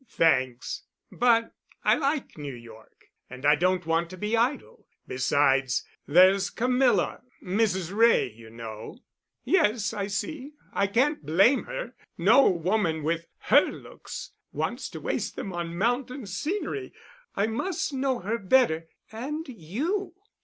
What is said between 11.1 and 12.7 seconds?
blame her. No